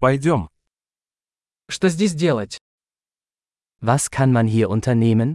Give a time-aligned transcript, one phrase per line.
[0.00, 0.48] Пойдем.
[1.68, 2.58] Что здесь делать?
[3.80, 5.34] Was kann man hier unternehmen?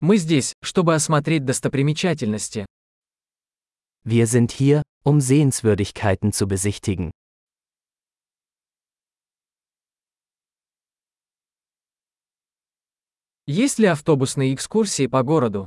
[0.00, 2.66] Мы здесь, чтобы осмотреть достопримечательности.
[4.04, 7.10] Wir sind hier, um Sehenswürdigkeiten zu besichtigen.
[13.46, 15.66] Есть ли автобусные экскурсии по городу?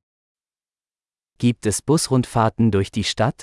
[1.40, 3.42] Gibt es Busrundfahrten durch die Stadt?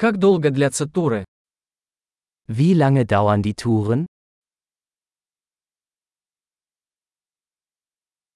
[0.00, 1.24] Как долго длятся туры?
[2.46, 4.06] Wie lange dauern die Touren?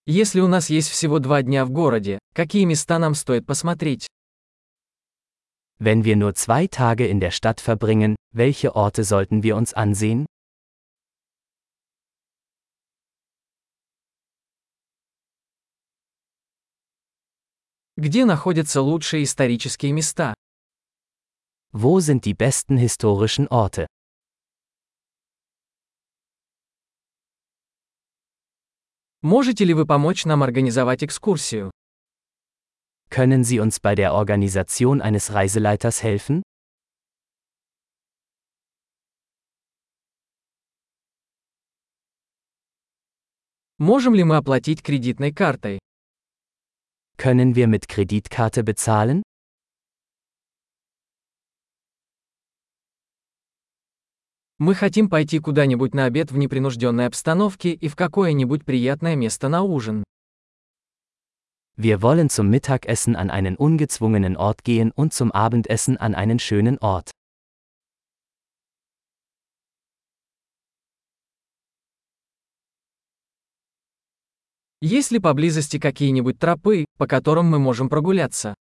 [0.05, 4.09] Если у нас есть всего два дня в городе, какие места нам стоит посмотреть?
[5.79, 10.27] Wenn wir nur zwei Tage in der Stadt verbringen, welche Orte sollten wir uns ansehen?
[17.97, 20.35] Где находятся лучшие исторические места?
[21.72, 23.86] Wo sind die besten historischen Orte?
[29.22, 31.72] Можете ли вы помочь нам организовать экскурсию?
[33.10, 36.44] Können Sie uns bei der Organisation eines Reiseleiters helfen?
[43.80, 45.78] Можем ли мы оплатить кредитной картой?
[47.18, 49.22] Können wir mit Kreditkarte bezahlen?
[54.65, 59.63] Мы хотим пойти куда-нибудь на обед в непринужденной обстановке и в какое-нибудь приятное место на
[59.63, 60.05] ужин.
[61.77, 66.79] Wir wollen zum Mittagessen an einen ungezwungenen Ort gehen und zum Abendessen an einen schönen
[66.79, 67.11] Ort.
[74.81, 78.55] Есть ли поблизости какие-нибудь тропы, по которым мы можем прогуляться?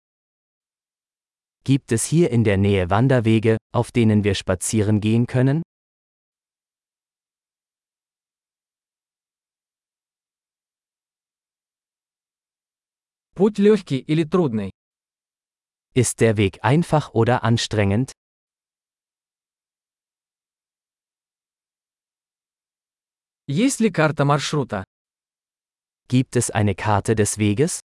[1.65, 5.61] Gibt es hier in der Nähe Wanderwege, auf denen wir spazieren gehen können?
[13.38, 14.70] Путь легкий или трудный?
[15.92, 18.12] Ist der Weg einfach oder anstrengend?
[23.48, 24.84] Есть ли карта маршрута?
[26.06, 27.80] Gibt es eine Karte des Weges?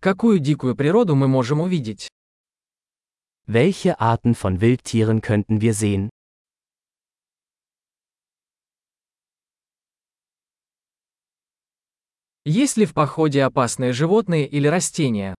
[0.00, 2.08] Какую дикую природу мы можем увидеть?
[3.46, 6.08] Welche Arten von Wildtieren könnten wir sehen?
[12.43, 15.35] Есть ли в походе опасные животные или растения?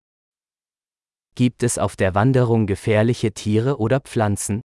[1.35, 4.61] Gibt es auf der Wanderung gefährliche Tiere oder Pflanzen?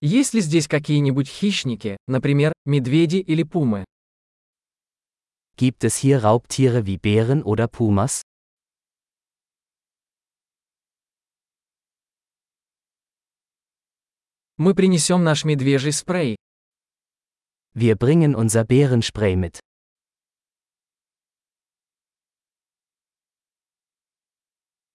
[0.00, 3.84] Есть ли здесь какие-нибудь хищники, например, медведи или пумы?
[5.56, 8.22] Gibt es hier Raubtiere wie Bären oder Pumas?
[14.58, 16.36] Мы принесем наш медвежий спрей.
[17.74, 19.60] Wir bringen unser Bärenspray mit.